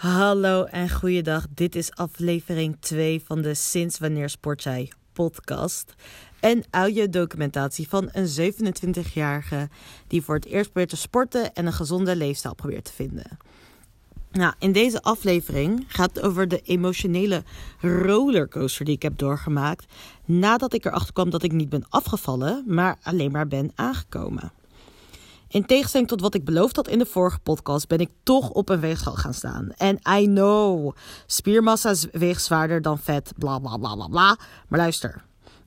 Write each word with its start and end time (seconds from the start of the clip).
Hallo 0.00 0.64
en 0.64 0.90
goeiedag. 0.90 1.46
Dit 1.54 1.74
is 1.74 1.94
aflevering 1.94 2.76
2 2.80 3.22
van 3.24 3.40
de 3.40 3.54
Sinds 3.54 3.98
Wanneer 3.98 4.28
Sport 4.28 4.62
Jij 4.62 4.92
podcast. 5.12 5.94
Een 6.40 6.64
audiodocumentatie 6.70 7.88
van 7.88 8.08
een 8.12 8.52
27-jarige 8.52 9.68
die 10.06 10.22
voor 10.22 10.34
het 10.34 10.44
eerst 10.44 10.70
probeert 10.72 10.90
te 10.90 10.96
sporten 10.96 11.54
en 11.54 11.66
een 11.66 11.72
gezonde 11.72 12.16
leefstijl 12.16 12.54
probeert 12.54 12.84
te 12.84 12.92
vinden. 12.92 13.38
Nou, 14.30 14.54
in 14.58 14.72
deze 14.72 15.02
aflevering 15.02 15.84
gaat 15.88 16.14
het 16.14 16.24
over 16.24 16.48
de 16.48 16.60
emotionele 16.60 17.42
rollercoaster 17.80 18.84
die 18.84 18.94
ik 18.94 19.02
heb 19.02 19.18
doorgemaakt 19.18 19.92
nadat 20.24 20.74
ik 20.74 20.84
erachter 20.84 21.12
kwam 21.12 21.30
dat 21.30 21.42
ik 21.42 21.52
niet 21.52 21.68
ben 21.68 21.86
afgevallen, 21.88 22.64
maar 22.66 22.98
alleen 23.02 23.30
maar 23.30 23.48
ben 23.48 23.72
aangekomen. 23.74 24.52
In 25.50 25.66
tegenstelling 25.66 26.08
tot 26.08 26.20
wat 26.20 26.34
ik 26.34 26.44
beloofd 26.44 26.76
had 26.76 26.88
in 26.88 26.98
de 26.98 27.06
vorige 27.06 27.38
podcast, 27.38 27.88
ben 27.88 27.98
ik 27.98 28.10
toch 28.22 28.50
op 28.50 28.68
een 28.68 28.80
weegschaal 28.80 29.14
gaan 29.14 29.34
staan. 29.34 29.70
En 29.76 29.98
I 30.18 30.26
know, 30.26 30.96
spiermassa 31.26 31.94
weegt 32.12 32.42
zwaarder 32.42 32.82
dan 32.82 32.98
vet, 32.98 33.32
bla 33.38 33.58
bla 33.58 33.76
bla 33.76 33.94
bla 33.94 34.06
bla. 34.06 34.36
Maar 34.68 34.78
luister, 34.78 35.24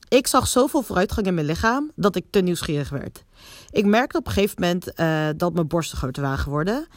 ik 0.08 0.28
zag 0.28 0.48
zoveel 0.48 0.82
vooruitgang 0.82 1.28
in 1.28 1.34
mijn 1.34 1.46
lichaam 1.46 1.92
dat 1.96 2.16
ik 2.16 2.26
te 2.30 2.40
nieuwsgierig 2.40 2.90
werd. 2.90 3.24
Ik 3.70 3.86
merkte 3.86 4.18
op 4.18 4.28
een 4.28 4.32
gegeven 4.32 4.62
moment 4.62 5.00
uh, 5.00 5.28
dat 5.38 5.54
mijn 5.54 5.68
borsten 5.68 5.98
groter 5.98 6.24
waren 6.24 6.40
geworden. 6.40 6.88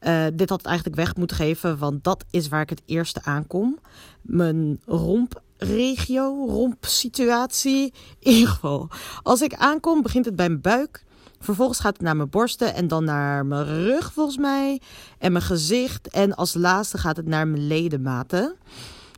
Uh, 0.00 0.24
dit 0.34 0.48
had 0.48 0.58
het 0.58 0.66
eigenlijk 0.66 0.96
weg 0.96 1.16
moeten 1.16 1.36
geven, 1.36 1.78
want 1.78 2.04
dat 2.04 2.24
is 2.30 2.48
waar 2.48 2.60
ik 2.60 2.70
het 2.70 2.82
eerste 2.84 3.22
aankom. 3.22 3.78
Mijn 4.22 4.80
rompregio, 4.84 6.46
rompsituatie. 6.48 7.92
In 8.18 8.32
ieder 8.32 8.48
geval, 8.48 8.88
als 9.22 9.42
ik 9.42 9.54
aankom, 9.54 10.02
begint 10.02 10.24
het 10.24 10.36
bij 10.36 10.48
mijn 10.48 10.60
buik. 10.60 11.04
Vervolgens 11.40 11.80
gaat 11.80 11.92
het 11.92 12.02
naar 12.02 12.16
mijn 12.16 12.30
borsten 12.30 12.74
en 12.74 12.88
dan 12.88 13.04
naar 13.04 13.46
mijn 13.46 13.64
rug 13.64 14.12
volgens 14.12 14.36
mij. 14.36 14.80
En 15.18 15.32
mijn 15.32 15.44
gezicht. 15.44 16.08
En 16.08 16.34
als 16.34 16.54
laatste 16.54 16.98
gaat 16.98 17.16
het 17.16 17.26
naar 17.26 17.48
mijn 17.48 17.66
ledematen. 17.66 18.56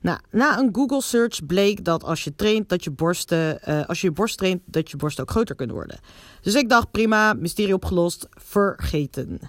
Nou, 0.03 0.19
na 0.31 0.59
een 0.59 0.69
Google 0.73 1.03
search 1.03 1.47
bleek 1.47 1.85
dat 1.85 2.05
als 2.05 2.25
je 2.25 2.35
traint, 2.37 2.69
dat 2.69 2.85
je 2.85 2.91
borsten, 2.91 3.59
uh, 3.69 3.87
als 3.87 4.01
je 4.01 4.07
je 4.07 4.13
borst 4.13 4.39
traint, 4.39 4.61
dat 4.65 4.91
je 4.91 4.97
borsten 4.97 5.23
ook 5.23 5.31
groter 5.31 5.55
kunnen 5.55 5.77
worden. 5.77 5.99
Dus 6.41 6.55
ik 6.55 6.69
dacht, 6.69 6.91
prima, 6.91 7.33
mysterie 7.33 7.75
opgelost, 7.75 8.29
vergeten. 8.31 9.41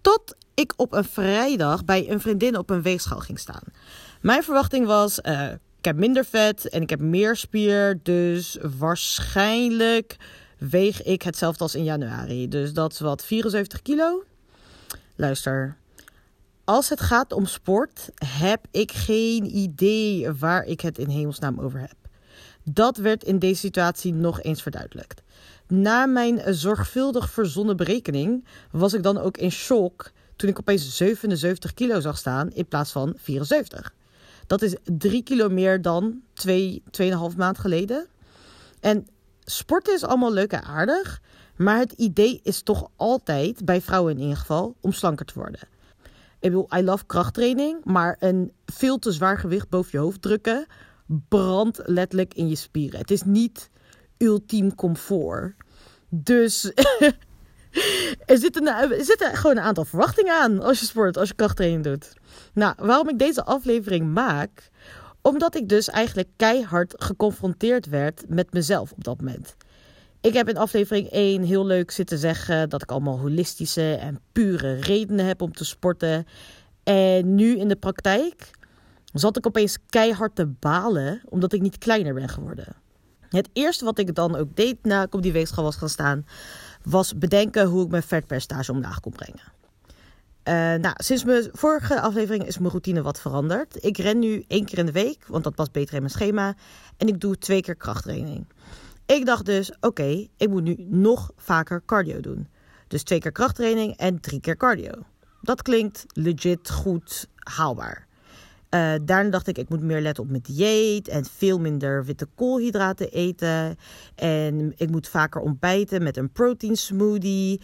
Tot 0.00 0.36
ik 0.54 0.72
op 0.76 0.92
een 0.92 1.04
vrijdag 1.04 1.84
bij 1.84 2.10
een 2.10 2.20
vriendin 2.20 2.58
op 2.58 2.70
een 2.70 2.82
weegschaal 2.82 3.18
ging 3.18 3.38
staan. 3.38 3.62
Mijn 4.20 4.42
verwachting 4.42 4.86
was, 4.86 5.18
uh, 5.22 5.50
ik 5.78 5.84
heb 5.84 5.96
minder 5.96 6.24
vet 6.24 6.68
en 6.68 6.82
ik 6.82 6.90
heb 6.90 7.00
meer 7.00 7.36
spier, 7.36 7.98
dus 8.02 8.58
waarschijnlijk 8.78 10.16
weeg 10.70 11.02
ik 11.02 11.22
hetzelfde 11.22 11.62
als 11.62 11.74
in 11.74 11.84
januari. 11.84 12.48
Dus 12.48 12.72
dat 12.72 12.92
is 12.92 13.00
wat 13.00 13.24
74 13.24 13.82
kilo. 13.82 14.24
Luister, 15.16 15.76
als 16.64 16.88
het 16.88 17.00
gaat 17.00 17.32
om 17.32 17.46
sport, 17.46 18.10
heb 18.24 18.66
ik 18.70 18.92
geen 18.92 19.56
idee 19.56 20.32
waar 20.32 20.64
ik 20.64 20.80
het 20.80 20.98
in 20.98 21.08
hemelsnaam 21.08 21.60
over 21.60 21.80
heb. 21.80 21.96
Dat 22.64 22.96
werd 22.96 23.24
in 23.24 23.38
deze 23.38 23.60
situatie 23.60 24.14
nog 24.14 24.42
eens 24.42 24.62
verduidelijkt. 24.62 25.22
Na 25.66 26.06
mijn 26.06 26.54
zorgvuldig 26.54 27.30
verzonnen 27.30 27.76
berekening 27.76 28.44
was 28.70 28.92
ik 28.92 29.02
dan 29.02 29.18
ook 29.18 29.36
in 29.36 29.50
shock 29.50 30.10
toen 30.36 30.50
ik 30.50 30.58
opeens 30.58 30.96
77 30.96 31.74
kilo 31.74 32.00
zag 32.00 32.18
staan 32.18 32.52
in 32.52 32.66
plaats 32.66 32.92
van 32.92 33.14
74. 33.16 33.94
Dat 34.46 34.62
is 34.62 34.76
3 34.84 35.22
kilo 35.22 35.48
meer 35.48 35.82
dan 35.82 36.20
2, 36.32 36.82
2,5 37.00 37.36
maand 37.36 37.58
geleden. 37.58 38.06
En 38.80 39.06
sporten 39.44 39.94
is 39.94 40.04
allemaal 40.04 40.32
leuk 40.32 40.52
en 40.52 40.64
aardig. 40.64 41.20
Maar 41.56 41.78
het 41.78 41.92
idee 41.92 42.40
is 42.42 42.62
toch 42.62 42.88
altijd, 42.96 43.64
bij 43.64 43.80
vrouwen 43.80 44.12
in 44.12 44.20
ieder 44.20 44.36
geval, 44.36 44.76
om 44.80 44.92
slanker 44.92 45.26
te 45.26 45.34
worden. 45.34 45.60
Ik 46.40 46.50
bedoel, 46.50 46.68
I 46.76 46.82
love 46.82 47.06
krachttraining. 47.06 47.84
Maar 47.84 48.16
een 48.18 48.52
veel 48.66 48.98
te 48.98 49.12
zwaar 49.12 49.38
gewicht 49.38 49.68
boven 49.68 49.90
je 49.92 49.98
hoofd 49.98 50.22
drukken 50.22 50.66
brandt 51.28 51.80
letterlijk 51.84 52.34
in 52.34 52.48
je 52.48 52.54
spieren. 52.54 52.98
Het 52.98 53.10
is 53.10 53.22
niet 53.22 53.70
ultiem 54.18 54.74
comfort. 54.74 55.54
Dus 56.08 56.64
er, 58.32 58.38
zitten, 58.38 58.66
er 58.66 59.04
zitten 59.04 59.36
gewoon 59.36 59.56
een 59.56 59.62
aantal 59.62 59.84
verwachtingen 59.84 60.40
aan 60.40 60.60
als 60.60 60.80
je 60.80 60.86
sport, 60.86 61.16
als 61.16 61.28
je 61.28 61.34
krachttraining 61.34 61.84
doet. 61.84 62.12
Nou, 62.54 62.74
waarom 62.78 63.08
ik 63.08 63.18
deze 63.18 63.44
aflevering 63.44 64.12
maak, 64.12 64.70
omdat 65.22 65.56
ik 65.56 65.68
dus 65.68 65.88
eigenlijk 65.88 66.28
keihard 66.36 66.94
geconfronteerd 66.96 67.86
werd 67.86 68.24
met 68.28 68.52
mezelf 68.52 68.92
op 68.92 69.04
dat 69.04 69.20
moment. 69.20 69.56
Ik 70.20 70.32
heb 70.32 70.48
in 70.48 70.56
aflevering 70.56 71.08
1 71.10 71.42
heel 71.42 71.66
leuk 71.66 71.90
zitten 71.90 72.18
zeggen 72.18 72.68
dat 72.68 72.82
ik 72.82 72.90
allemaal 72.90 73.18
holistische 73.18 73.94
en 73.94 74.20
pure 74.32 74.74
redenen 74.74 75.26
heb 75.26 75.42
om 75.42 75.52
te 75.52 75.64
sporten. 75.64 76.26
En 76.82 77.34
nu 77.34 77.58
in 77.58 77.68
de 77.68 77.76
praktijk 77.76 78.50
zat 79.12 79.36
ik 79.36 79.46
opeens 79.46 79.78
keihard 79.88 80.34
te 80.34 80.46
balen 80.46 81.20
omdat 81.28 81.52
ik 81.52 81.60
niet 81.60 81.78
kleiner 81.78 82.14
ben 82.14 82.28
geworden. 82.28 82.66
Het 83.28 83.48
eerste 83.52 83.84
wat 83.84 83.98
ik 83.98 84.14
dan 84.14 84.36
ook 84.36 84.56
deed 84.56 84.76
na 84.82 85.02
ik 85.02 85.14
op 85.14 85.22
die 85.22 85.32
weegschaal 85.32 85.64
was 85.64 85.76
gaan 85.76 85.88
staan, 85.88 86.26
was 86.82 87.18
bedenken 87.18 87.66
hoe 87.66 87.84
ik 87.84 87.90
mijn 87.90 88.02
vetpercentage 88.02 88.72
omlaag 88.72 89.00
kon 89.00 89.12
brengen. 89.12 89.52
Uh, 90.48 90.54
nou, 90.54 90.94
sinds 90.96 91.24
mijn 91.24 91.48
vorige 91.52 92.00
aflevering 92.00 92.46
is 92.46 92.58
mijn 92.58 92.70
routine 92.70 93.02
wat 93.02 93.20
veranderd. 93.20 93.84
Ik 93.84 93.98
ren 93.98 94.18
nu 94.18 94.44
één 94.48 94.64
keer 94.64 94.78
in 94.78 94.86
de 94.86 94.92
week, 94.92 95.26
want 95.26 95.44
dat 95.44 95.54
past 95.54 95.72
beter 95.72 95.94
in 95.94 96.00
mijn 96.00 96.12
schema. 96.12 96.54
En 96.96 97.08
ik 97.08 97.20
doe 97.20 97.38
twee 97.38 97.62
keer 97.62 97.76
krachttraining. 97.76 98.46
Ik 99.06 99.26
dacht 99.26 99.44
dus, 99.44 99.72
oké, 99.80 100.26
ik 100.36 100.48
moet 100.48 100.62
nu 100.62 100.76
nog 100.78 101.30
vaker 101.36 101.82
cardio 101.86 102.20
doen. 102.20 102.48
Dus 102.88 103.02
twee 103.02 103.18
keer 103.18 103.32
krachttraining 103.32 103.96
en 103.96 104.20
drie 104.20 104.40
keer 104.40 104.56
cardio. 104.56 104.92
Dat 105.40 105.62
klinkt 105.62 106.04
legit 106.06 106.70
goed 106.70 107.28
haalbaar. 107.36 108.06
Uh, 108.70 108.94
daarna 109.02 109.30
dacht 109.30 109.46
ik, 109.46 109.58
ik 109.58 109.68
moet 109.68 109.82
meer 109.82 110.00
letten 110.00 110.24
op 110.24 110.30
mijn 110.30 110.42
dieet 110.42 111.08
en 111.08 111.24
veel 111.24 111.58
minder 111.58 112.04
witte 112.04 112.28
koolhydraten 112.34 113.10
eten. 113.10 113.76
En 114.14 114.72
ik 114.76 114.90
moet 114.90 115.08
vaker 115.08 115.40
ontbijten 115.40 116.02
met 116.02 116.16
een 116.16 116.32
protein 116.32 116.76
smoothie. 116.76 117.60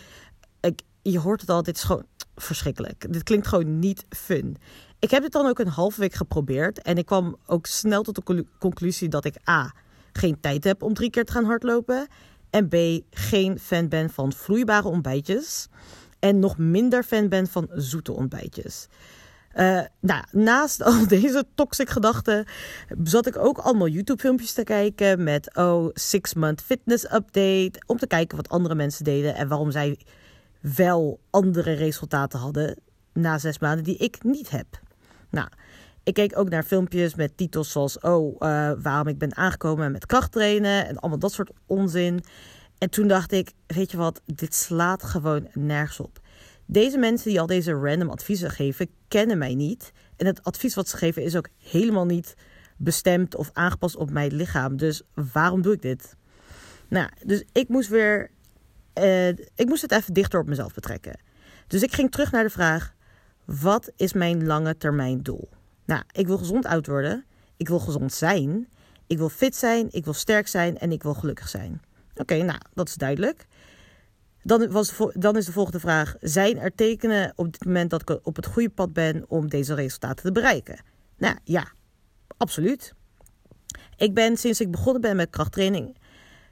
Je 1.03 1.19
hoort 1.19 1.41
het 1.41 1.51
al, 1.51 1.63
dit 1.63 1.77
is 1.77 1.83
gewoon 1.83 2.07
verschrikkelijk. 2.37 3.13
Dit 3.13 3.23
klinkt 3.23 3.47
gewoon 3.47 3.79
niet 3.79 4.05
fun. 4.09 4.57
Ik 4.99 5.11
heb 5.11 5.23
dit 5.23 5.33
dan 5.33 5.47
ook 5.47 5.59
een 5.59 5.69
halve 5.69 6.01
week 6.01 6.15
geprobeerd. 6.15 6.83
En 6.83 6.99
ik 6.99 7.07
kwam 7.07 7.37
ook 7.47 7.67
snel 7.67 8.03
tot 8.03 8.27
de 8.27 8.47
conclusie 8.59 9.09
dat 9.09 9.25
ik 9.25 9.49
A. 9.49 9.73
geen 10.13 10.41
tijd 10.41 10.65
heb 10.65 10.83
om 10.83 10.95
drie 10.95 11.11
keer 11.11 11.25
te 11.25 11.33
gaan 11.33 11.45
hardlopen. 11.45 12.07
En 12.51 12.69
B. 12.69 12.75
geen 13.11 13.59
fan 13.59 13.89
ben 13.89 14.11
van 14.11 14.33
vloeibare 14.33 14.89
ontbijtjes. 14.89 15.69
En 16.19 16.39
nog 16.39 16.59
minder 16.59 17.03
fan 17.03 17.29
ben 17.29 17.47
van 17.47 17.69
zoete 17.75 18.13
ontbijtjes. 18.13 18.89
Uh, 19.55 19.81
nou, 20.01 20.25
naast 20.31 20.83
al 20.83 21.07
deze 21.09 21.45
toxic 21.55 21.91
gedachten 21.91 22.45
zat 23.03 23.27
ik 23.27 23.39
ook 23.39 23.59
allemaal 23.59 23.89
YouTube-filmpjes 23.89 24.53
te 24.53 24.65
kijken 24.65 25.23
met 25.23 25.57
oh, 25.57 25.89
six 25.93 26.35
month 26.35 26.63
fitness 26.63 27.05
update. 27.05 27.73
Om 27.87 27.99
te 27.99 28.07
kijken 28.07 28.37
wat 28.37 28.49
andere 28.49 28.75
mensen 28.75 29.05
deden 29.05 29.35
en 29.35 29.49
waarom 29.49 29.71
zij 29.71 29.99
wel 30.61 31.21
andere 31.31 31.73
resultaten 31.73 32.39
hadden 32.39 32.79
na 33.13 33.39
zes 33.39 33.59
maanden 33.59 33.85
die 33.85 33.97
ik 33.97 34.23
niet 34.23 34.51
heb. 34.51 34.67
Nou, 35.31 35.49
ik 36.03 36.15
keek 36.15 36.39
ook 36.39 36.49
naar 36.49 36.63
filmpjes 36.63 37.15
met 37.15 37.37
titels 37.37 37.73
zoals: 37.73 38.01
Oh, 38.01 38.33
uh, 38.33 38.73
waarom 38.83 39.07
ik 39.07 39.19
ben 39.19 39.37
aangekomen 39.37 39.93
met 39.93 40.07
krachttrainen 40.07 40.87
en 40.87 40.99
allemaal 40.99 41.19
dat 41.19 41.33
soort 41.33 41.51
onzin. 41.67 42.25
En 42.79 42.91
toen 42.91 43.09
dacht 43.09 43.33
ik: 43.33 43.53
Weet 43.67 43.91
je 43.91 43.97
wat, 43.97 44.21
dit 44.27 44.55
slaat 44.55 45.03
gewoon 45.03 45.49
nergens 45.53 46.01
op. 46.01 46.21
Deze 46.67 46.99
mensen 46.99 47.31
die 47.31 47.41
al 47.41 47.47
deze 47.47 47.73
random 47.73 48.11
adviezen 48.11 48.51
geven, 48.51 48.89
kennen 49.09 49.39
mij 49.39 49.55
niet. 49.55 49.93
En 50.17 50.27
het 50.27 50.45
advies 50.45 50.75
wat 50.75 50.89
ze 50.89 50.97
geven 50.97 51.23
is 51.23 51.37
ook 51.37 51.49
helemaal 51.59 52.07
niet 52.07 52.35
bestemd 52.77 53.35
of 53.35 53.51
aangepast 53.53 53.97
op 53.97 54.11
mijn 54.11 54.35
lichaam. 54.35 54.77
Dus 54.77 55.03
waarom 55.33 55.63
doe 55.63 55.73
ik 55.73 55.83
dit? 55.83 56.17
Nou, 56.89 57.09
dus 57.25 57.45
ik 57.53 57.69
moest 57.69 57.89
weer 57.89 58.31
uh, 59.03 59.29
ik 59.29 59.67
moest 59.67 59.83
het 59.83 59.93
even 59.93 60.15
dichter 60.15 60.41
op 60.41 60.47
mezelf 60.47 60.75
betrekken. 60.75 61.21
Dus 61.67 61.83
ik 61.83 61.93
ging 61.93 62.11
terug 62.11 62.33
naar 62.33 62.43
de 62.43 62.51
vraag: 62.51 62.95
wat 63.45 63.93
is 63.97 64.13
mijn 64.13 64.47
lange 64.47 64.77
termijn 64.77 65.23
doel? 65.23 65.49
Nou, 65.85 66.03
ik 66.13 66.27
wil 66.27 66.39
gezond 66.39 66.67
oud 66.67 66.87
worden. 66.87 67.25
Ik 67.57 67.69
wil 67.69 67.79
gezond 67.79 68.13
zijn. 68.13 68.69
Ik 69.07 69.19
wil 69.19 69.29
fit 69.29 69.57
zijn. 69.57 69.89
Ik 69.91 70.05
wil 70.05 70.15
sterk 70.15 70.49
zijn. 70.49 70.79
En 70.79 70.93
ik 70.93 71.03
wil 71.03 71.15
gelukkig 71.15 71.49
zijn. 71.49 71.81
Oké, 72.15 72.43
nou, 72.43 72.59
dat 72.75 72.89
is 72.89 72.95
duidelijk. 72.95 73.47
Dan, 74.43 74.71
was, 74.71 74.93
dan 75.13 75.37
is 75.37 75.47
de 75.47 75.53
volgende 75.53 75.81
vraag: 75.81 76.17
zijn 76.21 76.59
er 76.59 76.75
tekenen 76.75 77.33
op 77.37 77.53
dit 77.53 77.65
moment 77.65 77.91
dat 77.91 78.01
ik 78.01 78.27
op 78.27 78.37
het 78.37 78.47
goede 78.47 78.71
pad 78.71 78.93
ben 78.93 79.25
om 79.29 79.49
deze 79.49 79.75
resultaten 79.75 80.25
te 80.25 80.33
bereiken? 80.33 80.81
Nou 81.17 81.37
ja, 81.45 81.73
absoluut. 82.37 82.95
Ik 83.97 84.15
ben 84.15 84.37
sinds 84.37 84.61
ik 84.61 84.71
begonnen 84.71 85.01
ben 85.01 85.17
met 85.17 85.31
krachttraining, 85.31 85.97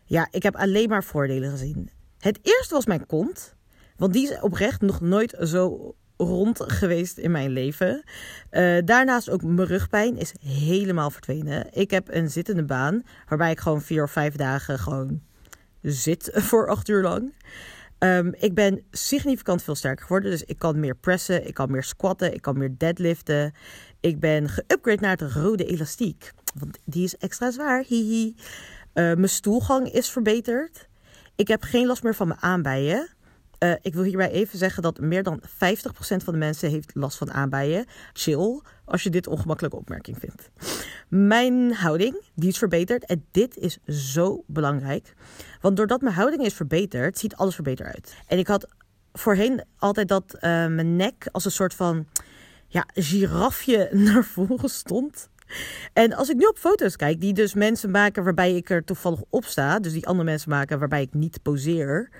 ja, 0.04 0.28
ik 0.30 0.42
heb 0.42 0.56
alleen 0.56 0.88
maar 0.88 1.04
voordelen 1.04 1.50
gezien. 1.50 1.90
Het 2.26 2.38
eerste 2.42 2.74
was 2.74 2.86
mijn 2.86 3.06
kont. 3.06 3.54
Want 3.96 4.12
die 4.12 4.30
is 4.30 4.40
oprecht 4.40 4.80
nog 4.80 5.00
nooit 5.00 5.36
zo 5.40 5.94
rond 6.16 6.62
geweest 6.66 7.18
in 7.18 7.30
mijn 7.30 7.50
leven. 7.50 8.02
Uh, 8.50 8.78
daarnaast 8.84 9.30
ook 9.30 9.42
mijn 9.42 9.68
rugpijn 9.68 10.16
is 10.16 10.34
helemaal 10.40 11.10
verdwenen. 11.10 11.66
Ik 11.72 11.90
heb 11.90 12.08
een 12.14 12.30
zittende 12.30 12.64
baan 12.64 13.02
waarbij 13.28 13.50
ik 13.50 13.60
gewoon 13.60 13.82
vier 13.82 14.02
of 14.02 14.10
vijf 14.10 14.34
dagen 14.34 14.78
gewoon 14.78 15.20
zit 15.82 16.30
voor 16.48 16.68
acht 16.68 16.88
uur 16.88 17.02
lang. 17.02 17.34
Ehm, 17.98 18.32
ik 18.38 18.54
ben 18.54 18.84
significant 18.90 19.62
veel 19.62 19.74
sterker 19.74 20.02
geworden. 20.02 20.30
Dus 20.30 20.44
ik 20.44 20.58
kan 20.58 20.80
meer 20.80 20.96
pressen, 20.96 21.46
ik 21.46 21.54
kan 21.54 21.70
meer 21.70 21.84
squatten, 21.84 22.34
ik 22.34 22.42
kan 22.42 22.58
meer 22.58 22.74
deadliften. 22.78 23.54
Ik 24.00 24.20
ben 24.20 24.48
geüpgrade 24.48 25.00
naar 25.00 25.16
het 25.16 25.32
rode 25.32 25.64
elastiek. 25.64 26.32
Want 26.54 26.78
die 26.84 27.04
is 27.04 27.16
extra 27.16 27.50
zwaar. 27.50 27.84
Hihi. 27.86 28.26
Uh, 28.26 28.34
mijn 28.94 29.28
stoelgang 29.28 29.92
is 29.92 30.10
verbeterd. 30.10 30.88
Ik 31.36 31.48
heb 31.48 31.62
geen 31.62 31.86
last 31.86 32.02
meer 32.02 32.14
van 32.14 32.28
mijn 32.28 32.42
aanbijen. 32.42 33.08
Uh, 33.58 33.72
ik 33.80 33.94
wil 33.94 34.02
hierbij 34.02 34.30
even 34.30 34.58
zeggen 34.58 34.82
dat 34.82 35.00
meer 35.00 35.22
dan 35.22 35.42
50% 35.42 35.46
van 35.98 36.32
de 36.32 36.38
mensen 36.38 36.70
heeft 36.70 36.94
last 36.94 37.18
van 37.18 37.32
aanbijen. 37.32 37.86
Chill 38.12 38.60
als 38.84 39.02
je 39.02 39.10
dit 39.10 39.26
ongemakkelijke 39.26 39.76
opmerking 39.76 40.18
vindt. 40.18 40.50
Mijn 41.08 41.72
houding, 41.74 42.22
die 42.34 42.48
is 42.48 42.58
verbeterd. 42.58 43.04
En 43.04 43.26
dit 43.30 43.56
is 43.56 43.78
zo 43.86 44.44
belangrijk. 44.46 45.14
Want 45.60 45.76
doordat 45.76 46.00
mijn 46.00 46.14
houding 46.14 46.44
is 46.44 46.54
verbeterd, 46.54 47.18
ziet 47.18 47.36
alles 47.36 47.56
er 47.56 47.62
beter 47.62 47.86
uit. 47.86 48.16
En 48.26 48.38
ik 48.38 48.46
had 48.46 48.68
voorheen 49.12 49.64
altijd 49.78 50.08
dat 50.08 50.34
uh, 50.34 50.40
mijn 50.66 50.96
nek 50.96 51.28
als 51.32 51.44
een 51.44 51.50
soort 51.50 51.74
van 51.74 52.06
ja, 52.66 52.86
girafje 52.94 53.88
naar 54.06 54.24
voren 54.24 54.70
stond. 54.70 55.28
En 55.92 56.12
als 56.12 56.28
ik 56.28 56.36
nu 56.36 56.44
op 56.44 56.58
foto's 56.58 56.96
kijk, 56.96 57.20
die 57.20 57.32
dus 57.32 57.54
mensen 57.54 57.90
maken 57.90 58.24
waarbij 58.24 58.54
ik 58.56 58.70
er 58.70 58.84
toevallig 58.84 59.20
op 59.30 59.44
sta, 59.44 59.78
dus 59.78 59.92
die 59.92 60.06
andere 60.06 60.24
mensen 60.28 60.50
maken 60.50 60.78
waarbij 60.78 61.02
ik 61.02 61.14
niet 61.14 61.42
poseer, 61.42 62.10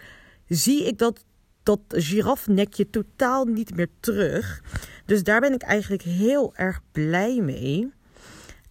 zie 0.46 0.86
ik 0.86 0.98
dat 0.98 1.24
dat 1.62 1.80
girafnekje 1.88 2.90
totaal 2.90 3.44
niet 3.44 3.76
meer 3.76 3.88
terug. 4.00 4.62
Dus 5.04 5.22
daar 5.22 5.40
ben 5.40 5.52
ik 5.52 5.62
eigenlijk 5.62 6.02
heel 6.02 6.54
erg 6.54 6.80
blij 6.92 7.40
mee. 7.40 7.92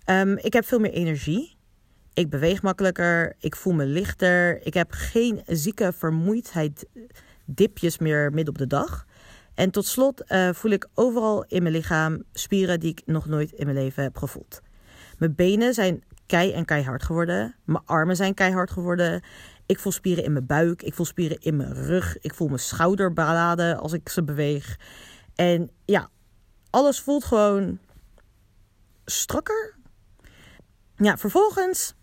Um, 0.09 0.37
ik 0.37 0.53
heb 0.53 0.65
veel 0.65 0.79
meer 0.79 0.91
energie. 0.91 1.57
Ik 2.13 2.29
beweeg 2.29 2.61
makkelijker. 2.61 3.35
Ik 3.39 3.55
voel 3.55 3.73
me 3.73 3.85
lichter. 3.85 4.65
Ik 4.65 4.73
heb 4.73 4.91
geen 4.91 5.41
zieke 5.45 5.93
vermoeidheid 5.93 6.85
dipjes 7.45 7.97
meer 7.97 8.31
midden 8.31 8.53
op 8.53 8.57
de 8.57 8.67
dag. 8.67 9.05
En 9.55 9.71
tot 9.71 9.85
slot 9.85 10.23
uh, 10.27 10.49
voel 10.53 10.71
ik 10.71 10.87
overal 10.93 11.45
in 11.47 11.61
mijn 11.61 11.75
lichaam 11.75 12.23
spieren 12.33 12.79
die 12.79 12.91
ik 12.91 13.01
nog 13.05 13.25
nooit 13.25 13.51
in 13.51 13.65
mijn 13.65 13.77
leven 13.77 14.03
heb 14.03 14.17
gevoeld. 14.17 14.61
Mijn 15.17 15.35
benen 15.35 15.73
zijn 15.73 16.03
kei 16.25 16.51
en 16.51 16.65
keihard 16.65 17.03
geworden. 17.03 17.55
Mijn 17.63 17.83
armen 17.85 18.15
zijn 18.15 18.33
keihard 18.33 18.71
geworden. 18.71 19.23
Ik 19.65 19.79
voel 19.79 19.91
spieren 19.91 20.23
in 20.23 20.33
mijn 20.33 20.45
buik. 20.45 20.83
Ik 20.83 20.93
voel 20.93 21.05
spieren 21.05 21.39
in 21.39 21.55
mijn 21.55 21.73
rug. 21.73 22.17
Ik 22.19 22.33
voel 22.33 22.47
mijn 22.47 22.59
schouderbladen 22.59 23.77
als 23.77 23.93
ik 23.93 24.09
ze 24.09 24.23
beweeg. 24.23 24.79
En 25.35 25.71
ja, 25.85 26.09
alles 26.69 26.99
voelt 26.99 27.23
gewoon 27.23 27.79
strakker. 29.05 29.75
Ja, 30.97 31.17
vervolgens. 31.17 31.95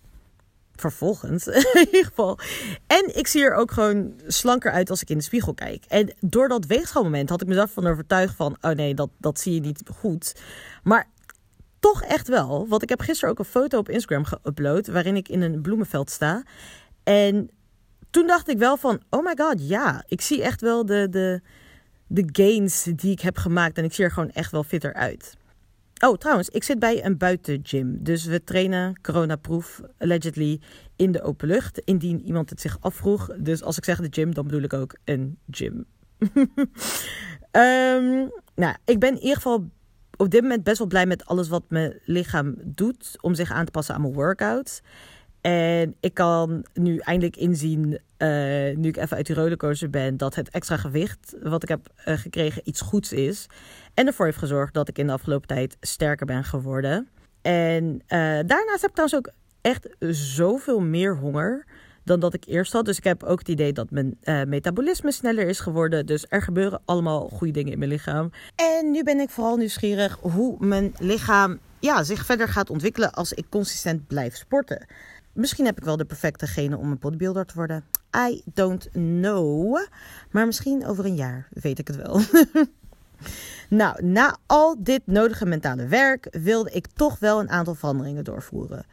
Vervolgens, 0.82 1.46
in 1.73 1.87
ieder 1.87 2.05
geval. 2.05 2.38
En 2.87 3.17
ik 3.17 3.26
zie 3.26 3.43
er 3.43 3.55
ook 3.55 3.70
gewoon 3.70 4.20
slanker 4.26 4.73
uit 4.73 4.90
als 4.90 5.02
ik 5.02 5.11
in 5.11 5.17
de 5.17 5.25
spiegel 5.25 5.55
kijk. 5.55 5.84
En 5.88 6.14
door 6.20 6.49
dat 6.49 6.67
weegschaalmoment 6.67 7.29
had 7.29 7.43
ik 7.43 7.49
mezelf 7.49 7.70
van 7.70 7.87
overtuigd 7.87 8.34
van... 8.34 8.56
oh 8.61 8.70
nee, 8.70 8.94
dat, 8.94 9.11
dat 9.19 9.40
zie 9.40 9.55
je 9.55 9.61
niet 9.61 9.82
goed. 9.96 10.34
Maar 10.82 11.08
toch 11.79 12.02
echt 12.02 12.29
wel. 12.29 12.67
Want 12.69 12.82
ik 12.82 12.88
heb 12.88 13.00
gisteren 13.00 13.31
ook 13.31 13.38
een 13.38 13.44
foto 13.44 13.79
op 13.79 13.88
Instagram 13.88 14.25
geüpload... 14.26 14.93
waarin 14.93 15.17
ik 15.17 15.29
in 15.29 15.43
een 15.43 15.62
bloemenveld 15.62 16.11
sta. 16.11 16.43
En 17.02 17.50
toen 18.11 18.26
dacht 18.26 18.49
ik 18.49 18.58
wel 18.58 18.76
van, 18.76 19.00
oh 19.11 19.25
my 19.25 19.34
god, 19.37 19.69
ja, 19.69 20.05
ik 20.06 20.20
zie 20.20 20.43
echt 20.43 20.61
wel 20.61 20.87
de, 20.87 21.08
de, 21.11 21.40
de 22.06 22.29
gains 22.32 22.82
die 22.82 23.12
ik 23.12 23.20
heb 23.20 23.37
gemaakt. 23.37 23.79
En 23.79 23.84
ik 23.84 23.93
zie 23.93 24.05
er 24.05 24.11
gewoon 24.11 24.31
echt 24.31 24.50
wel 24.50 24.64
fitter 24.64 24.94
uit. 24.94 25.37
Oh, 26.05 26.17
trouwens, 26.17 26.49
ik 26.49 26.63
zit 26.63 26.79
bij 26.79 27.05
een 27.05 27.17
buitengym. 27.17 27.99
Dus 28.01 28.25
we 28.25 28.45
trainen 28.45 29.01
coronaproof, 29.01 29.81
allegedly, 29.99 30.61
in 30.97 31.13
de 31.13 31.23
open 31.23 31.49
lucht. 31.49 31.79
Indien 31.79 32.25
iemand 32.25 32.51
het 32.51 32.61
zich 32.61 32.77
afvroeg. 32.81 33.31
Dus 33.39 33.63
als 33.63 33.77
ik 33.77 33.85
zeg 33.85 34.01
de 34.01 34.07
gym, 34.11 34.35
dan 34.35 34.45
bedoel 34.45 34.63
ik 34.63 34.73
ook 34.73 34.97
een 35.05 35.39
gym. 35.51 35.85
um, 37.53 38.31
nou, 38.63 38.77
ik 38.85 38.99
ben 38.99 39.11
in 39.11 39.21
ieder 39.21 39.37
geval 39.37 39.71
op 40.17 40.31
dit 40.31 40.43
moment 40.43 40.65
best 40.65 40.79
wel 40.79 40.87
blij 40.87 41.07
met 41.07 41.25
alles 41.25 41.49
wat 41.49 41.65
mijn 41.69 42.01
lichaam 42.05 42.55
doet. 42.65 43.17
Om 43.21 43.35
zich 43.35 43.51
aan 43.51 43.65
te 43.65 43.71
passen 43.71 43.95
aan 43.95 44.01
mijn 44.01 44.15
workouts. 44.15 44.81
En 45.43 45.97
ik 46.00 46.15
kan 46.15 46.65
nu 46.75 46.99
eindelijk 46.99 47.37
inzien, 47.37 47.91
uh, 47.91 48.29
nu 48.77 48.89
ik 48.89 48.97
even 48.97 49.17
uit 49.17 49.27
die 49.27 49.37
rollercoaster 49.37 49.91
ben, 49.91 50.17
dat 50.17 50.35
het 50.35 50.50
extra 50.50 50.77
gewicht 50.77 51.37
wat 51.43 51.62
ik 51.62 51.69
heb 51.69 51.93
uh, 52.06 52.19
gekregen 52.19 52.62
iets 52.65 52.81
goeds 52.81 53.12
is. 53.12 53.47
En 53.94 54.06
ervoor 54.06 54.25
heeft 54.25 54.39
gezorgd 54.39 54.75
dat 54.75 54.89
ik 54.89 54.99
in 54.99 55.06
de 55.06 55.12
afgelopen 55.12 55.49
tijd 55.49 55.77
sterker 55.81 56.27
ben 56.27 56.44
geworden. 56.44 57.09
En 57.43 57.85
uh, 57.85 58.00
daarnaast 58.47 58.81
heb 58.81 58.91
ik 58.91 58.97
trouwens 58.97 59.15
ook 59.15 59.31
echt 59.61 59.89
zoveel 60.11 60.81
meer 60.81 61.17
honger 61.17 61.67
dan 62.05 62.21
dat 62.21 62.35
ik 62.35 62.44
eerst 62.47 62.73
had. 62.73 62.85
Dus 62.85 62.99
ik 62.99 63.05
heb 63.05 63.23
ook 63.23 63.39
het 63.39 63.49
idee 63.49 63.73
dat 63.73 63.91
mijn 63.91 64.17
metabolisme 64.49 65.12
sneller 65.12 65.49
is 65.49 65.61
geworden. 65.61 66.06
Dus 66.06 66.27
er 66.29 66.43
gebeuren 66.43 66.81
allemaal 66.85 67.29
goede 67.29 67.53
dingen 67.53 67.73
in 67.73 67.79
mijn 67.79 67.91
lichaam. 67.91 68.31
En 68.56 68.91
nu 68.91 69.03
ben 69.03 69.21
ik 69.21 69.31
vooral 69.31 69.56
nieuwsgierig 69.56 70.19
hoe 70.21 70.56
mijn 70.59 70.94
lichaam 70.99 71.59
ja, 71.81 72.03
zich 72.03 72.25
verder 72.25 72.49
gaat 72.49 72.71
ontwikkelen 72.71 73.12
als 73.12 73.33
ik 73.33 73.44
consistent 73.49 74.06
blijf 74.06 74.37
sporten. 74.37 74.87
Misschien 75.32 75.64
heb 75.64 75.79
ik 75.79 75.84
wel 75.84 75.96
de 75.96 76.05
perfecte 76.05 76.46
genen 76.46 76.79
om 76.79 76.90
een 76.90 76.99
bodybuilder 76.99 77.46
te 77.46 77.55
worden. 77.55 77.84
I 78.17 78.43
don't 78.44 78.88
know. 78.93 79.87
Maar 80.31 80.46
misschien 80.46 80.87
over 80.87 81.05
een 81.05 81.17
jaar 81.17 81.49
weet 81.50 81.79
ik 81.79 81.87
het 81.87 81.96
wel. 81.96 82.20
nou, 83.81 84.05
na 84.05 84.37
al 84.46 84.76
dit 84.79 85.02
nodige 85.05 85.46
mentale 85.46 85.87
werk 85.87 86.29
wilde 86.31 86.70
ik 86.70 86.87
toch 86.94 87.19
wel 87.19 87.40
een 87.40 87.50
aantal 87.50 87.75
veranderingen 87.75 88.25
doorvoeren. 88.25 88.84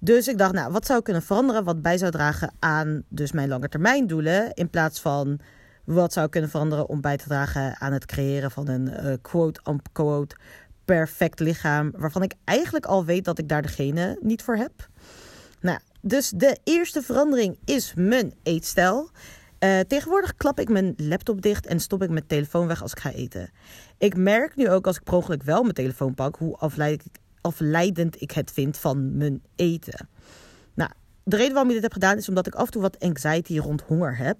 Dus 0.00 0.28
ik 0.28 0.38
dacht, 0.38 0.52
nou, 0.52 0.72
wat 0.72 0.86
zou 0.86 0.98
ik 0.98 1.04
kunnen 1.04 1.22
veranderen 1.22 1.64
wat 1.64 1.82
bij 1.82 1.98
zou 1.98 2.10
dragen 2.10 2.52
aan 2.58 3.02
dus 3.08 3.32
mijn 3.32 3.48
langetermijndoelen 3.48 4.52
in 4.54 4.70
plaats 4.70 5.00
van 5.00 5.40
wat 5.84 6.12
zou 6.12 6.26
ik 6.26 6.32
kunnen 6.32 6.50
veranderen 6.50 6.88
om 6.88 7.00
bij 7.00 7.16
te 7.16 7.28
dragen 7.28 7.76
aan 7.80 7.92
het 7.92 8.06
creëren 8.06 8.50
van 8.50 8.68
een 8.68 8.88
uh, 8.88 9.14
quote-unquote 9.22 10.36
perfect 10.84 11.40
lichaam 11.40 11.92
waarvan 11.96 12.22
ik 12.22 12.34
eigenlijk 12.44 12.86
al 12.86 13.04
weet 13.04 13.24
dat 13.24 13.38
ik 13.38 13.48
daar 13.48 13.62
degene 13.62 14.18
niet 14.20 14.42
voor 14.42 14.56
heb. 14.56 14.88
Nou, 15.60 15.78
dus 16.00 16.30
de 16.30 16.58
eerste 16.64 17.02
verandering 17.02 17.58
is 17.64 17.92
mijn 17.96 18.34
eetstijl. 18.42 19.10
Uh, 19.64 19.80
tegenwoordig 19.80 20.36
klap 20.36 20.60
ik 20.60 20.68
mijn 20.68 20.94
laptop 20.96 21.42
dicht 21.42 21.66
en 21.66 21.80
stop 21.80 22.02
ik 22.02 22.10
mijn 22.10 22.26
telefoon 22.26 22.66
weg 22.66 22.82
als 22.82 22.92
ik 22.92 22.98
ga 22.98 23.12
eten. 23.12 23.50
Ik 23.98 24.16
merk 24.16 24.56
nu 24.56 24.70
ook 24.70 24.86
als 24.86 24.96
ik 24.96 25.02
per 25.02 25.14
ongeluk 25.14 25.42
wel 25.42 25.62
mijn 25.62 25.74
telefoon 25.74 26.14
pak, 26.14 26.36
hoe 26.36 26.56
afleidend 27.40 28.20
ik 28.20 28.30
het 28.30 28.52
vind 28.52 28.78
van 28.78 29.16
mijn 29.16 29.42
eten. 29.56 30.08
Nou, 30.74 30.90
de 31.22 31.36
reden 31.36 31.52
waarom 31.52 31.68
ik 31.68 31.74
dit 31.74 31.84
heb 31.84 31.92
gedaan 31.92 32.16
is 32.16 32.28
omdat 32.28 32.46
ik 32.46 32.54
af 32.54 32.66
en 32.66 32.72
toe 32.72 32.82
wat 32.82 33.00
anxiety 33.00 33.58
rond 33.58 33.82
honger 33.82 34.16
heb. 34.16 34.36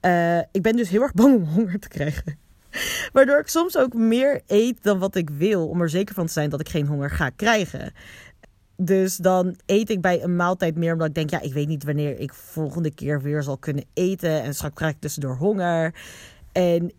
Uh, 0.00 0.38
ik 0.38 0.62
ben 0.62 0.76
dus 0.76 0.88
heel 0.88 1.02
erg 1.02 1.12
bang 1.12 1.34
om 1.34 1.44
honger 1.44 1.78
te 1.78 1.88
krijgen. 1.88 2.38
Waardoor 3.12 3.38
ik 3.38 3.48
soms 3.48 3.76
ook 3.76 3.94
meer 3.94 4.42
eet 4.46 4.82
dan 4.82 4.98
wat 4.98 5.14
ik 5.14 5.30
wil, 5.30 5.68
om 5.68 5.80
er 5.80 5.90
zeker 5.90 6.14
van 6.14 6.26
te 6.26 6.32
zijn 6.32 6.50
dat 6.50 6.60
ik 6.60 6.68
geen 6.68 6.86
honger 6.86 7.10
ga 7.10 7.30
krijgen. 7.30 7.92
Dus 8.76 9.16
dan 9.16 9.56
eet 9.66 9.90
ik 9.90 10.00
bij 10.00 10.22
een 10.22 10.36
maaltijd 10.36 10.76
meer, 10.76 10.92
omdat 10.92 11.08
ik 11.08 11.14
denk, 11.14 11.30
ja, 11.30 11.40
ik 11.40 11.52
weet 11.52 11.68
niet 11.68 11.84
wanneer 11.84 12.20
ik 12.20 12.34
volgende 12.34 12.90
keer 12.90 13.22
weer 13.22 13.42
zal 13.42 13.56
kunnen 13.56 13.84
eten. 13.92 14.42
En 14.42 14.54
straks 14.54 14.74
krijg 14.74 14.92
ik 14.92 15.00
tussendoor 15.00 15.36
honger. 15.36 15.94
En 16.52 16.92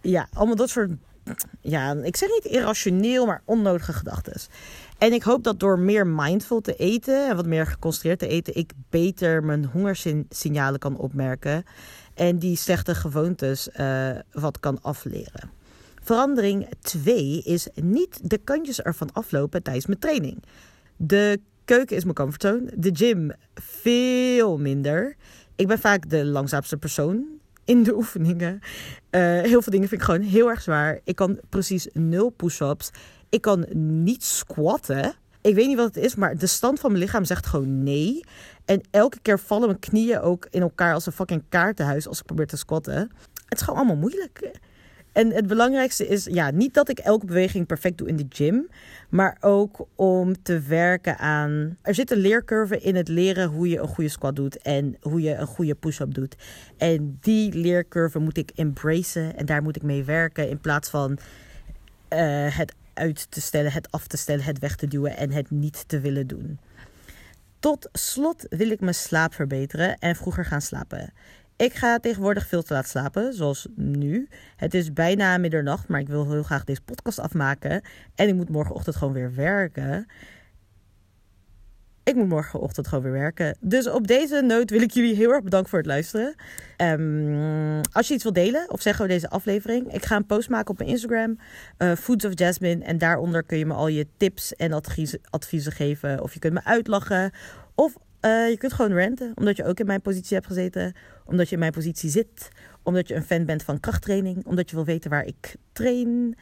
ja, 0.00 0.28
allemaal 0.32 0.56
dat 0.56 0.68
soort, 0.68 0.90
ja, 1.60 1.92
ik 1.92 2.16
zeg 2.16 2.28
niet 2.28 2.52
irrationeel, 2.52 3.26
maar 3.26 3.42
onnodige 3.44 3.92
gedachten. 3.92 4.40
En 4.98 5.12
ik 5.12 5.22
hoop 5.22 5.44
dat 5.44 5.60
door 5.60 5.78
meer 5.78 6.06
mindful 6.06 6.60
te 6.60 6.76
eten 6.76 7.28
en 7.28 7.36
wat 7.36 7.46
meer 7.46 7.66
geconcentreerd 7.66 8.18
te 8.18 8.28
eten, 8.28 8.56
ik 8.56 8.72
beter 8.90 9.44
mijn 9.44 9.64
hongersignalen 9.64 10.78
kan 10.78 10.96
opmerken. 10.96 11.64
En 12.14 12.38
die 12.38 12.56
slechte 12.56 12.94
gewoontes 12.94 13.68
uh, 13.80 14.10
wat 14.32 14.60
kan 14.60 14.82
afleren. 14.82 15.50
Verandering 16.02 16.68
2 16.80 17.42
is 17.42 17.68
niet 17.74 18.30
de 18.30 18.38
kantjes 18.38 18.80
ervan 18.80 19.12
aflopen 19.12 19.62
tijdens 19.62 19.86
mijn 19.86 19.98
training. 19.98 20.42
De 21.04 21.40
keuken 21.64 21.96
is 21.96 22.02
mijn 22.02 22.14
comfortzone. 22.14 22.72
De 22.76 22.90
gym 22.92 23.32
veel 23.54 24.58
minder. 24.58 25.16
Ik 25.56 25.66
ben 25.66 25.78
vaak 25.78 26.10
de 26.10 26.24
langzaamste 26.24 26.76
persoon 26.76 27.24
in 27.64 27.82
de 27.82 27.94
oefeningen. 28.00 28.60
Uh, 29.10 29.20
heel 29.40 29.62
veel 29.62 29.72
dingen 29.72 29.88
vind 29.88 30.00
ik 30.00 30.06
gewoon 30.06 30.20
heel 30.20 30.50
erg 30.50 30.62
zwaar. 30.62 31.00
Ik 31.04 31.16
kan 31.16 31.40
precies 31.48 31.88
nul 31.92 32.30
push-ups. 32.30 32.90
Ik 33.28 33.40
kan 33.40 33.66
niet 34.02 34.24
squatten. 34.24 35.14
Ik 35.40 35.54
weet 35.54 35.66
niet 35.66 35.76
wat 35.76 35.94
het 35.94 36.04
is, 36.04 36.14
maar 36.14 36.38
de 36.38 36.46
stand 36.46 36.80
van 36.80 36.90
mijn 36.90 37.02
lichaam 37.02 37.24
zegt 37.24 37.46
gewoon 37.46 37.82
nee. 37.82 38.24
En 38.64 38.80
elke 38.90 39.18
keer 39.22 39.38
vallen 39.38 39.66
mijn 39.66 39.80
knieën 39.80 40.20
ook 40.20 40.46
in 40.50 40.62
elkaar 40.62 40.94
als 40.94 41.06
een 41.06 41.12
fucking 41.12 41.44
kaartenhuis 41.48 42.08
als 42.08 42.18
ik 42.18 42.26
probeer 42.26 42.46
te 42.46 42.56
squatten. 42.56 43.10
Het 43.48 43.58
is 43.58 43.60
gewoon 43.60 43.78
allemaal 43.78 43.96
moeilijk. 43.96 44.50
En 45.12 45.30
het 45.30 45.46
belangrijkste 45.46 46.06
is 46.06 46.24
ja, 46.24 46.50
niet 46.50 46.74
dat 46.74 46.88
ik 46.88 46.98
elke 46.98 47.26
beweging 47.26 47.66
perfect 47.66 47.98
doe 47.98 48.08
in 48.08 48.16
de 48.16 48.26
gym, 48.28 48.68
maar 49.08 49.36
ook 49.40 49.86
om 49.94 50.42
te 50.42 50.60
werken 50.60 51.18
aan. 51.18 51.76
Er 51.82 51.94
zit 51.94 52.10
een 52.10 52.18
leercurve 52.18 52.80
in 52.80 52.96
het 52.96 53.08
leren 53.08 53.48
hoe 53.48 53.68
je 53.68 53.78
een 53.78 53.88
goede 53.88 54.10
squat 54.10 54.36
doet 54.36 54.62
en 54.62 54.96
hoe 55.00 55.20
je 55.20 55.34
een 55.34 55.46
goede 55.46 55.74
push-up 55.74 56.14
doet. 56.14 56.36
En 56.76 57.18
die 57.20 57.54
leercurve 57.54 58.18
moet 58.18 58.36
ik 58.36 58.50
embracen 58.54 59.36
en 59.36 59.46
daar 59.46 59.62
moet 59.62 59.76
ik 59.76 59.82
mee 59.82 60.04
werken 60.04 60.48
in 60.48 60.60
plaats 60.60 60.90
van 60.90 61.18
uh, 62.12 62.56
het 62.56 62.74
uit 62.94 63.26
te 63.30 63.40
stellen, 63.40 63.72
het 63.72 63.90
af 63.90 64.06
te 64.06 64.16
stellen, 64.16 64.44
het 64.44 64.58
weg 64.58 64.76
te 64.76 64.86
duwen 64.86 65.16
en 65.16 65.30
het 65.30 65.50
niet 65.50 65.84
te 65.88 66.00
willen 66.00 66.26
doen. 66.26 66.58
Tot 67.58 67.88
slot 67.92 68.46
wil 68.48 68.70
ik 68.70 68.80
mijn 68.80 68.94
slaap 68.94 69.34
verbeteren 69.34 69.98
en 69.98 70.16
vroeger 70.16 70.44
gaan 70.44 70.60
slapen. 70.60 71.12
Ik 71.62 71.74
ga 71.74 71.98
tegenwoordig 71.98 72.46
veel 72.46 72.62
te 72.62 72.72
laat 72.72 72.88
slapen, 72.88 73.34
zoals 73.34 73.66
nu. 73.74 74.28
Het 74.56 74.74
is 74.74 74.92
bijna 74.92 75.38
middernacht, 75.38 75.88
maar 75.88 76.00
ik 76.00 76.08
wil 76.08 76.30
heel 76.30 76.42
graag 76.42 76.64
deze 76.64 76.80
podcast 76.80 77.18
afmaken. 77.18 77.82
En 78.14 78.28
ik 78.28 78.34
moet 78.34 78.48
morgenochtend 78.48 78.96
gewoon 78.96 79.12
weer 79.12 79.34
werken. 79.34 80.06
Ik 82.04 82.14
moet 82.14 82.28
morgenochtend 82.28 82.88
gewoon 82.88 83.04
weer 83.04 83.12
werken. 83.12 83.56
Dus 83.60 83.88
op 83.88 84.06
deze 84.06 84.40
noot 84.40 84.70
wil 84.70 84.80
ik 84.80 84.90
jullie 84.90 85.14
heel 85.14 85.30
erg 85.30 85.42
bedanken 85.42 85.70
voor 85.70 85.78
het 85.78 85.88
luisteren. 85.88 86.34
Um, 86.76 87.80
als 87.92 88.08
je 88.08 88.14
iets 88.14 88.22
wilt 88.22 88.34
delen 88.34 88.70
of 88.70 88.80
zeggen 88.80 89.04
over 89.04 89.14
deze 89.14 89.30
aflevering, 89.30 89.92
ik 89.92 90.04
ga 90.04 90.16
een 90.16 90.26
post 90.26 90.48
maken 90.48 90.70
op 90.70 90.78
mijn 90.78 90.90
Instagram, 90.90 91.38
uh, 91.78 91.92
Foods 91.94 92.24
of 92.24 92.38
Jasmine. 92.38 92.84
En 92.84 92.98
daaronder 92.98 93.42
kun 93.42 93.58
je 93.58 93.66
me 93.66 93.74
al 93.74 93.88
je 93.88 94.06
tips 94.16 94.56
en 94.56 94.72
adviezen, 94.72 95.20
adviezen 95.30 95.72
geven. 95.72 96.22
Of 96.22 96.32
je 96.32 96.38
kunt 96.38 96.54
me 96.54 96.64
uitlachen. 96.64 97.30
Of 97.74 97.96
uh, 98.24 98.48
je 98.48 98.56
kunt 98.58 98.72
gewoon 98.72 98.92
ranten, 98.98 99.32
omdat 99.34 99.56
je 99.56 99.64
ook 99.64 99.80
in 99.80 99.86
mijn 99.86 100.00
positie 100.00 100.34
hebt 100.34 100.46
gezeten. 100.46 100.94
Omdat 101.24 101.48
je 101.48 101.54
in 101.54 101.60
mijn 101.60 101.72
positie 101.72 102.10
zit. 102.10 102.48
Omdat 102.82 103.08
je 103.08 103.14
een 103.14 103.22
fan 103.22 103.44
bent 103.44 103.62
van 103.62 103.80
krachttraining. 103.80 104.46
Omdat 104.46 104.70
je 104.70 104.76
wil 104.76 104.84
weten 104.84 105.10
waar 105.10 105.24
ik 105.24 105.56
train. 105.72 106.36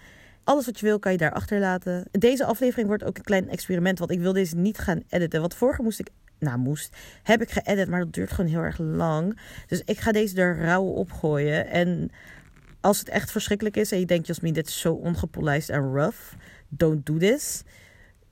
Alles 0.44 0.66
wat 0.66 0.80
je 0.80 0.86
wil 0.86 0.98
kan 0.98 1.12
je 1.12 1.18
daar 1.18 1.32
achterlaten. 1.32 2.06
Deze 2.10 2.44
aflevering 2.44 2.88
wordt 2.88 3.04
ook 3.04 3.16
een 3.16 3.24
klein 3.24 3.48
experiment, 3.48 3.98
want 3.98 4.10
ik 4.10 4.20
wil 4.20 4.32
deze 4.32 4.56
niet 4.56 4.78
gaan 4.78 5.02
editen. 5.08 5.40
Want 5.40 5.54
vorige 5.54 5.82
moest 5.82 6.00
ik, 6.00 6.08
nou 6.38 6.58
moest, 6.58 6.96
heb 7.22 7.42
ik 7.42 7.50
geëdit, 7.50 7.88
maar 7.88 8.00
dat 8.00 8.12
duurt 8.12 8.30
gewoon 8.30 8.50
heel 8.50 8.60
erg 8.60 8.78
lang. 8.78 9.38
Dus 9.66 9.82
ik 9.84 9.98
ga 9.98 10.12
deze 10.12 10.40
er 10.40 10.58
rauw 10.58 10.84
opgooien. 10.84 11.66
En 11.66 12.10
als 12.80 12.98
het 12.98 13.08
echt 13.08 13.30
verschrikkelijk 13.30 13.76
is 13.76 13.92
en 13.92 13.98
je 13.98 14.06
denkt, 14.06 14.26
Jasmin, 14.26 14.52
dit 14.52 14.68
is 14.68 14.80
zo 14.80 14.92
ongepolijst 14.92 15.68
en 15.68 15.92
rough, 15.92 16.32
don't 16.68 17.06
do 17.06 17.16
this. 17.16 17.62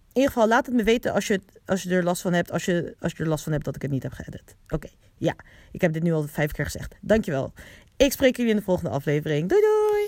In 0.09 0.25
ieder 0.25 0.33
geval, 0.33 0.49
laat 0.49 0.67
het 0.67 0.75
me 0.75 0.83
weten 0.83 1.13
als 1.13 1.27
je, 1.27 1.41
als 1.69 1.83
je 1.83 1.91
er 1.91 2.05
last 2.05 2.23
van 2.23 2.33
hebt. 2.33 2.53
Als 2.53 2.65
je, 2.65 2.97
als 3.01 3.13
je 3.13 3.23
er 3.23 3.29
last 3.29 3.45
van 3.45 3.53
hebt 3.53 3.65
dat 3.65 3.77
ik 3.77 3.83
het 3.83 3.91
niet 3.91 4.03
heb 4.03 4.13
geëdit. 4.13 4.57
Oké, 4.69 4.89
ja. 5.17 5.35
Ik 5.73 5.81
heb 5.81 5.93
dit 5.93 6.03
nu 6.03 6.13
al 6.13 6.23
vijf 6.23 6.53
keer 6.53 6.65
gezegd. 6.65 6.95
Dankjewel. 7.01 7.53
Ik 7.97 8.13
spreek 8.13 8.37
jullie 8.37 8.51
in 8.51 8.57
de 8.59 8.63
volgende 8.63 8.91
aflevering. 8.91 9.49
Doei 9.49 9.61
doei! 9.61 10.07